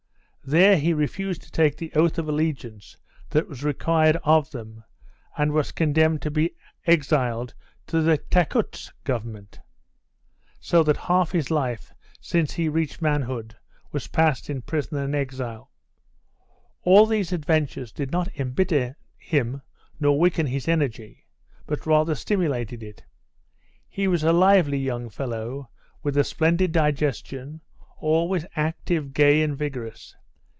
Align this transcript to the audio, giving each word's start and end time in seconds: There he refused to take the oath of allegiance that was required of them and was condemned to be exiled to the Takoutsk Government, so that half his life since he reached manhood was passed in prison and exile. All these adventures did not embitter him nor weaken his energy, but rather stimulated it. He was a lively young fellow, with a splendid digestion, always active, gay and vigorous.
There 0.43 0.75
he 0.75 0.91
refused 0.93 1.43
to 1.43 1.51
take 1.51 1.77
the 1.77 1.93
oath 1.93 2.17
of 2.17 2.27
allegiance 2.27 2.97
that 3.29 3.47
was 3.47 3.63
required 3.63 4.17
of 4.25 4.49
them 4.51 4.83
and 5.37 5.53
was 5.53 5.71
condemned 5.71 6.21
to 6.23 6.31
be 6.31 6.55
exiled 6.85 7.53
to 7.87 8.01
the 8.01 8.17
Takoutsk 8.17 8.91
Government, 9.05 9.59
so 10.59 10.81
that 10.83 10.97
half 10.97 11.31
his 11.31 11.51
life 11.51 11.93
since 12.19 12.51
he 12.53 12.67
reached 12.67 13.01
manhood 13.03 13.55
was 13.93 14.07
passed 14.07 14.49
in 14.49 14.61
prison 14.63 14.97
and 14.97 15.15
exile. 15.15 15.71
All 16.81 17.05
these 17.05 17.31
adventures 17.31 17.93
did 17.93 18.11
not 18.11 18.27
embitter 18.37 18.97
him 19.17 19.61
nor 20.01 20.19
weaken 20.19 20.47
his 20.47 20.67
energy, 20.67 21.27
but 21.67 21.85
rather 21.85 22.15
stimulated 22.15 22.81
it. 22.83 23.03
He 23.87 24.05
was 24.07 24.23
a 24.23 24.33
lively 24.33 24.79
young 24.79 25.07
fellow, 25.09 25.69
with 26.03 26.17
a 26.17 26.23
splendid 26.25 26.71
digestion, 26.73 27.61
always 27.97 28.45
active, 28.57 29.13
gay 29.13 29.43
and 29.43 29.55
vigorous. 29.57 30.15